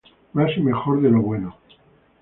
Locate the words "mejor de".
0.61-1.11